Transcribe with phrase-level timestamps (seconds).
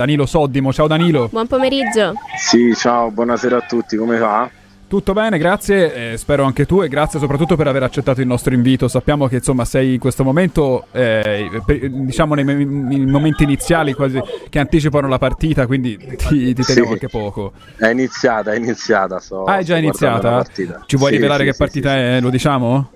[0.00, 0.72] Danilo Soddimo.
[0.72, 1.26] Ciao Danilo.
[1.26, 2.12] Buon pomeriggio.
[2.36, 4.48] Sì, ciao, buonasera a tutti, come va?
[4.86, 8.54] Tutto bene, grazie, eh, spero anche tu e grazie soprattutto per aver accettato il nostro
[8.54, 8.86] invito.
[8.86, 14.20] Sappiamo che insomma sei in questo momento, eh, per, diciamo nei, nei, momenti iniziali quasi
[14.48, 16.92] che anticipano la partita, quindi ti, ti teniamo sì.
[16.92, 17.52] anche poco.
[17.74, 19.18] È iniziata, è iniziata.
[19.18, 20.44] So, ah, è già iniziata?
[20.86, 22.20] Ci vuoi sì, rivelare sì, che partita è?
[22.20, 22.92] Lo diciamo?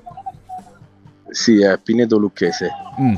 [1.31, 2.71] Sì, è Pinedo Lucchese.
[3.01, 3.15] Mm.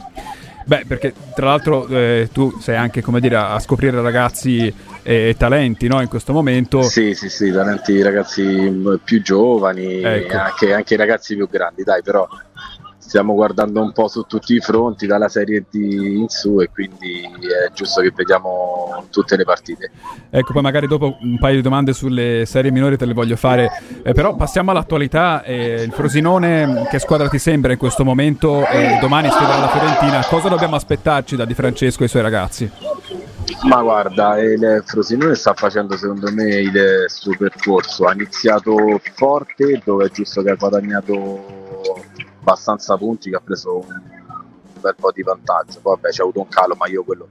[0.65, 4.73] Beh, perché tra l'altro eh, tu sei anche, come dire, a scoprire ragazzi
[5.03, 6.01] e, talenti no?
[6.01, 6.83] in questo momento.
[6.83, 10.37] Sì, sì, sì, talenti ragazzi più giovani, ecco.
[10.37, 12.27] anche, anche i ragazzi più grandi, dai, però
[13.07, 17.21] stiamo guardando un po' su tutti i fronti dalla Serie D in su e quindi
[17.23, 19.91] è giusto che vediamo tutte le partite.
[20.30, 23.71] Ecco, poi magari dopo un paio di domande sulle serie minori te le voglio fare,
[24.03, 25.43] eh, però passiamo all'attualità.
[25.43, 28.67] Eh, il Frosinone, che squadra ti sembra in questo momento?
[28.67, 32.71] Eh, domani sfiderà la Fiorentina, cosa dobbiamo aspettarci da Di Francesco e i suoi ragazzi?
[33.65, 40.07] Ma guarda, il Frosinone sta facendo secondo me il suo percorso, ha iniziato forte dove
[40.07, 41.54] è giusto che ha guadagnato
[42.45, 45.80] abbastanza punti che ha preso un bel po' di vantaggio.
[45.80, 47.26] Poi vabbè c'è avuto un calo, ma io quello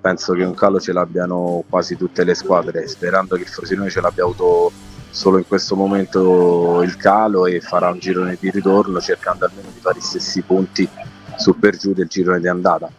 [0.00, 4.00] penso che un calo ce l'abbiano quasi tutte le squadre, sperando che il Frosinone ce
[4.00, 4.72] l'abbia avuto
[5.10, 9.80] solo in questo momento il calo e farà un girone di ritorno cercando almeno di
[9.80, 10.88] fare i stessi punti
[11.36, 12.90] su per giù del girone di andata.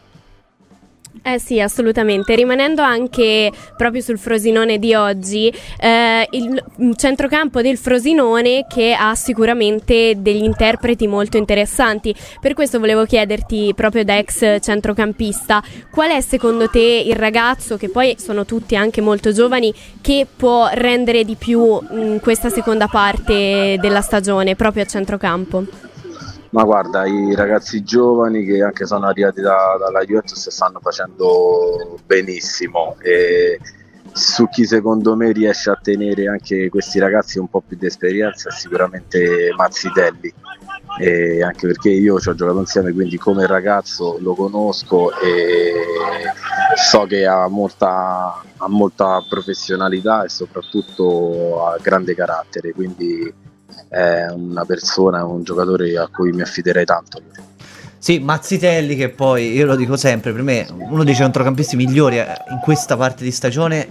[1.22, 2.36] Eh sì, assolutamente.
[2.36, 6.64] Rimanendo anche proprio sul Frosinone di oggi, eh, il
[6.95, 12.16] centrocampo del Frosinone che ha sicuramente degli interpreti molto interessanti.
[12.39, 15.61] Per questo volevo chiederti, proprio da ex centrocampista,
[15.92, 20.70] qual è secondo te il ragazzo, che poi sono tutti anche molto giovani, che può
[20.72, 25.89] rendere di più in questa seconda parte della stagione proprio a centrocampo?
[26.52, 32.95] Ma guarda, i ragazzi giovani che anche sono arrivati da, dalla Juventus stanno facendo benissimo
[33.02, 33.59] e
[34.11, 38.50] su chi secondo me riesce a tenere anche questi ragazzi un po' più di esperienza
[38.50, 40.33] è sicuramente Mazzitelli.
[40.99, 45.73] E anche perché io ci ho giocato insieme, quindi come ragazzo lo conosco e
[46.76, 53.32] so che ha molta, ha molta professionalità e soprattutto ha grande carattere, quindi
[53.88, 57.22] è una persona, un giocatore a cui mi affiderei tanto.
[58.02, 62.28] Sì, Mazzitelli che poi, io lo dico sempre, per me uno dei centrocampisti migliori eh,
[62.50, 63.89] in questa parte di stagione, eh,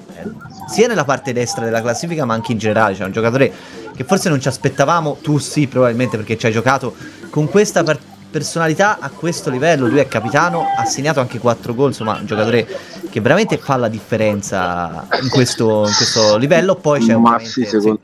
[0.66, 3.52] sia nella parte destra della classifica ma anche in generale, cioè un giocatore
[3.94, 6.94] che forse non ci aspettavamo, tu sì probabilmente perché ci hai giocato
[7.28, 8.00] con questa per-
[8.30, 12.66] personalità a questo livello, lui è capitano, ha segnato anche 4 gol, insomma un giocatore
[13.10, 17.38] che veramente fa la differenza in questo, in questo livello, poi c'è un...
[17.40, 17.97] Sì, secondo,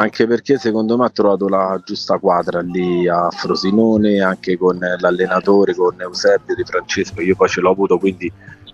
[0.00, 5.74] anche perché secondo me ha trovato la giusta quadra lì a Frosinone, anche con l'allenatore,
[5.74, 8.32] con Eusebio Di Francesco, io poi ce l'ho avuto, quindi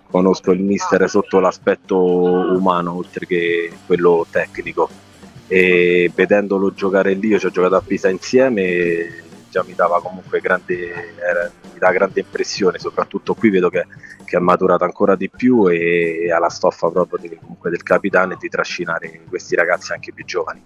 [0.09, 4.89] conosco il mister sotto l'aspetto umano oltre che quello tecnico.
[5.47, 10.39] E vedendolo giocare lì, io ci ho giocato a Pisa insieme già mi dava comunque
[10.39, 13.85] grande, era, mi dà grande impressione, soprattutto qui vedo che,
[14.25, 18.33] che, è maturato ancora di più e ha la stoffa proprio di, comunque del capitano
[18.33, 20.61] e di trascinare questi ragazzi anche più giovani.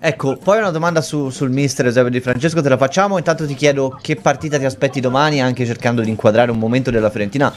[0.00, 3.54] Ecco, poi una domanda su, sul mister Eusebio Di Francesco te la facciamo, intanto ti
[3.54, 7.52] chiedo che partita ti aspetti domani, anche cercando di inquadrare un momento della Fiorentina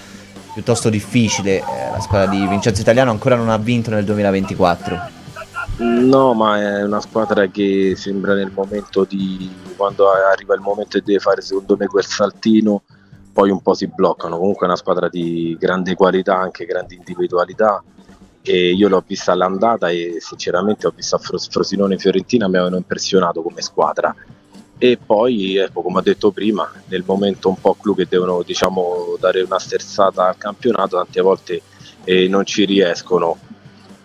[0.54, 5.20] piuttosto difficile, eh, la squadra di Vincenzo Italiano ancora non ha vinto nel 2024.
[5.78, 11.02] No, ma è una squadra che sembra nel momento di quando arriva il momento e
[11.02, 12.84] deve fare secondo me quel saltino,
[13.34, 14.38] poi un po' si bloccano.
[14.38, 17.84] Comunque è una squadra di grande qualità, anche grande individualità.
[18.44, 22.78] E io l'ho vista all'andata e sinceramente ho visto a Frosinone e Fiorentina, mi avevano
[22.78, 24.14] impressionato come squadra.
[24.78, 29.16] E poi, ecco, come ho detto prima, nel momento un po' clou che devono diciamo,
[29.20, 31.62] dare una sterzata al campionato, tante volte
[32.04, 33.38] eh, non ci riescono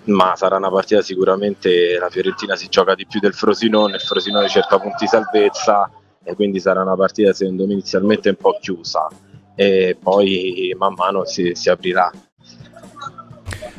[0.06, 4.49] ma sarà una partita sicuramente la Fiorentina si gioca di più del Frosinone, il Frosinone
[4.49, 5.91] cerca punti salvezza
[6.22, 9.09] e quindi sarà una partita secondo me inizialmente un po' chiusa
[9.55, 12.11] e poi man mano si, si aprirà.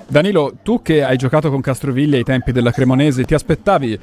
[0.08, 4.00] Danilo, tu che hai giocato con Castroviglia ai tempi della Cremonese, ti aspettavi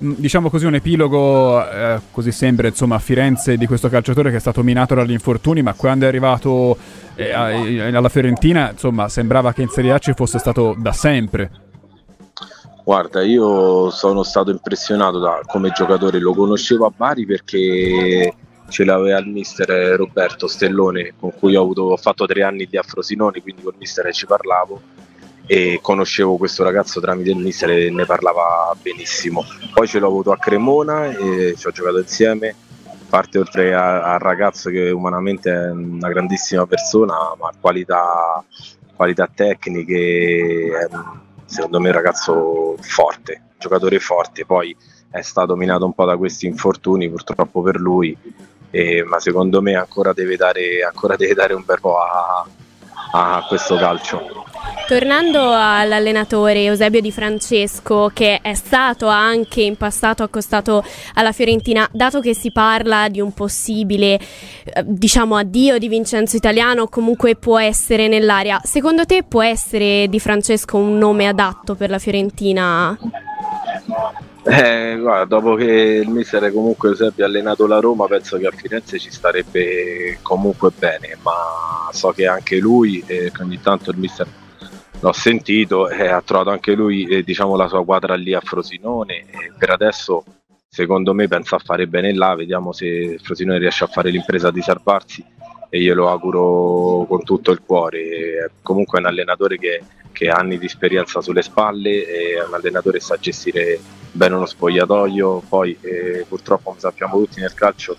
[0.00, 4.40] diciamo così un epilogo, eh, così sembra insomma a Firenze di questo calciatore che è
[4.40, 6.76] stato minato dagli infortuni, ma quando è arrivato
[7.14, 11.50] eh, alla Fiorentina insomma sembrava che in Serie A ci fosse stato da sempre.
[12.82, 18.34] Guarda, io sono stato impressionato da come giocatore, lo conoscevo a Bari perché
[18.68, 22.78] ce l'aveva il mister Roberto Stellone con cui ho, avuto, ho fatto tre anni di
[22.78, 22.84] a
[23.42, 24.80] quindi col mister ci parlavo
[25.52, 29.44] e conoscevo questo ragazzo tramite il e ne parlava benissimo.
[29.74, 32.54] Poi ce l'ho avuto a Cremona e ci ho giocato insieme,
[33.08, 38.44] parte oltre al ragazzo che umanamente è una grandissima persona, ma qualità,
[38.94, 40.88] qualità tecniche,
[41.46, 44.76] secondo me un ragazzo forte, giocatore forte, poi
[45.10, 48.16] è stato minato un po' da questi infortuni purtroppo per lui,
[48.70, 52.46] eh, ma secondo me ancora deve dare, ancora deve dare un bel po' a,
[53.14, 54.39] a questo calcio.
[54.86, 60.84] Tornando all'allenatore Eusebio Di Francesco, che è stato anche in passato accostato
[61.14, 64.18] alla Fiorentina, dato che si parla di un possibile,
[64.64, 68.60] eh, diciamo, addio di Vincenzo Italiano, comunque può essere nell'aria.
[68.64, 72.98] Secondo te può essere Di Francesco un nome adatto per la Fiorentina?
[74.42, 78.50] Eh, guarda, dopo che il mister comunque Eusebio ha allenato la Roma, penso che a
[78.50, 84.26] Firenze ci starebbe comunque bene, ma so che anche lui, eh, ogni tanto il mister
[85.00, 89.24] l'ho sentito e ha trovato anche lui eh, diciamo, la sua quadra lì a Frosinone.
[89.30, 90.24] E per adesso
[90.68, 94.62] secondo me pensa a fare bene là, vediamo se Frosinone riesce a fare l'impresa di
[94.62, 95.24] salvarsi
[95.68, 98.52] e io lo auguro con tutto il cuore.
[98.62, 99.82] Comunque è un allenatore che,
[100.12, 103.80] che ha anni di esperienza sulle spalle, è un allenatore che sa gestire
[104.12, 107.96] bene uno spogliatoio, poi eh, purtroppo come sappiamo tutti nel calcio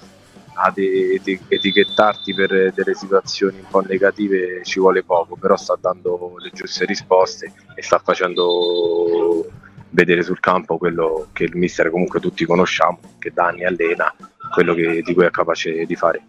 [0.54, 6.50] ad etichettarti per delle situazioni un po' negative ci vuole poco, però sta dando le
[6.54, 9.46] giuste risposte e sta facendo
[9.90, 14.14] vedere sul campo quello che il mister comunque tutti conosciamo, che da anni allena,
[14.54, 16.24] quello che, di cui è capace di fare.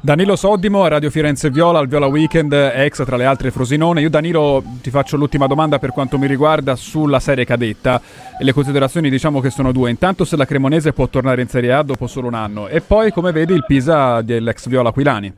[0.00, 4.00] Danilo Soddimo Radio Firenze Viola, al Viola Weekend, ex tra le altre Frosinone.
[4.00, 8.00] Io Danilo ti faccio l'ultima domanda per quanto mi riguarda sulla serie cadetta
[8.38, 9.90] e le considerazioni diciamo che sono due.
[9.90, 13.10] Intanto se la Cremonese può tornare in Serie A dopo solo un anno e poi
[13.10, 15.34] come vedi il Pisa dell'ex Viola Aquilani.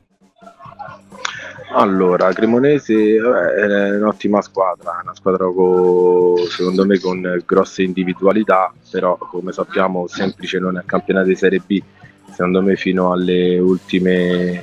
[1.72, 9.52] Allora, Cremonese è un'ottima squadra, una squadra con, secondo me con grosse individualità, però come
[9.52, 11.82] sappiamo semplice non è campionato di Serie B
[12.30, 14.62] secondo me fino alle ultime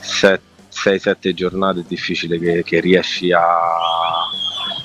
[0.00, 3.40] 6-7 giornate è difficile che, che riesci a,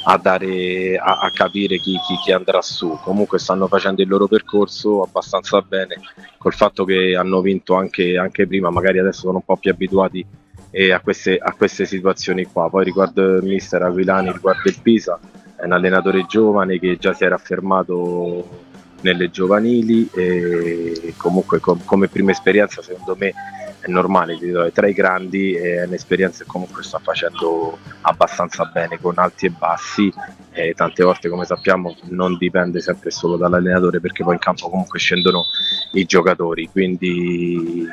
[0.06, 2.98] a, dare, a, a capire chi, chi, chi, andrà su.
[3.04, 5.96] Comunque stanno facendo il loro percorso abbastanza bene,
[6.38, 10.26] col fatto che hanno vinto anche, anche prima, magari adesso sono un po' più abituati
[10.72, 12.70] eh, a, queste, a, queste, situazioni qua.
[12.70, 15.20] Poi riguardo il mister Aquilani, riguardo il Pisa,
[15.56, 18.70] è un allenatore giovane che già si era affermato
[19.02, 23.34] nelle giovanili e comunque com- come prima esperienza secondo me
[23.82, 24.38] è normale,
[24.74, 30.14] tra i grandi è un'esperienza che comunque sta facendo abbastanza bene con alti e bassi
[30.52, 35.00] e tante volte come sappiamo non dipende sempre solo dall'allenatore perché poi in campo comunque
[35.00, 35.46] scendono
[35.94, 36.70] i giocatori.
[36.70, 37.88] Quindi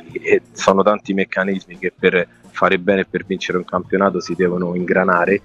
[0.53, 5.41] sono tanti meccanismi che per fare bene e per vincere un campionato si devono ingranare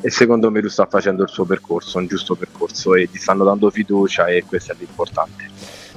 [0.00, 3.44] e secondo me lui sta facendo il suo percorso, un giusto percorso e ti stanno
[3.44, 5.46] dando fiducia e questo è l'importante.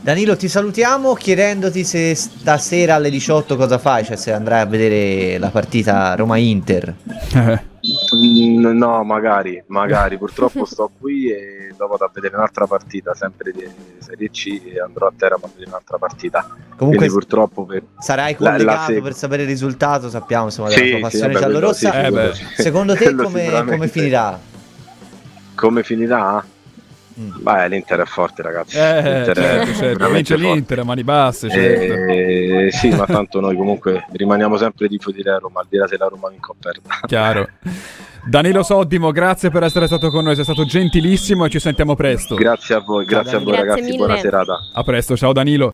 [0.02, 5.38] Danilo, ti salutiamo chiedendoti se stasera alle 18 cosa fai, cioè se andrai a vedere
[5.38, 6.96] la partita Roma-Inter.
[8.74, 10.18] No, magari, magari.
[10.18, 13.64] Purtroppo sto qui e dopo da vedere un'altra partita, sempre di
[14.00, 16.48] Serie C, e andrò a Teramo a vedere un'altra partita.
[16.82, 17.84] Comunque, Quindi, purtroppo per...
[18.00, 21.40] sarai collegato la, la per sapere il risultato, sappiamo insomma della sì, tua passione sì,
[21.40, 21.92] giallorossa.
[21.92, 24.40] Sì, eh Secondo te come, come finirà?
[25.54, 26.44] Come finirà?
[27.20, 27.30] Mm.
[27.38, 28.78] Beh, l'Inter è forte, ragazzi.
[28.78, 30.10] Eh, L'Inter certo, certo.
[30.10, 31.52] Vince l'Inter a mani basse.
[31.52, 32.12] Certo.
[32.12, 35.98] Eh, sì, ma tanto noi comunque rimaniamo sempre tifosi della Roma, al di là se
[35.98, 37.00] la Roma vinca o perda.
[37.06, 37.48] Chiaro.
[38.24, 42.34] Danilo Soddimo, grazie per essere stato con noi, sei stato gentilissimo e ci sentiamo presto.
[42.36, 43.98] Grazie a voi, grazie ciao, a voi grazie ragazzi, mille.
[43.98, 44.60] buona serata.
[44.74, 45.70] A presto, ciao Danilo.